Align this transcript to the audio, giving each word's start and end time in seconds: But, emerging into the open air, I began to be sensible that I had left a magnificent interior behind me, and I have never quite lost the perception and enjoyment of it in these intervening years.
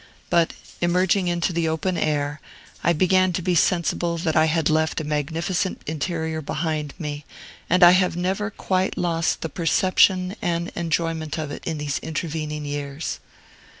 But, 0.31 0.53
emerging 0.81 1.27
into 1.27 1.53
the 1.53 1.67
open 1.69 1.95
air, 1.95 2.41
I 2.83 2.91
began 2.91 3.33
to 3.33 3.41
be 3.43 3.53
sensible 3.53 4.17
that 4.17 4.35
I 4.35 4.45
had 4.45 4.67
left 4.67 4.99
a 4.99 5.03
magnificent 5.03 5.83
interior 5.85 6.41
behind 6.41 6.95
me, 6.97 7.23
and 7.69 7.83
I 7.83 7.91
have 7.91 8.17
never 8.17 8.49
quite 8.49 8.97
lost 8.97 9.41
the 9.41 9.47
perception 9.49 10.35
and 10.41 10.71
enjoyment 10.75 11.37
of 11.37 11.51
it 11.51 11.63
in 11.67 11.77
these 11.77 11.99
intervening 11.99 12.65
years. 12.65 13.19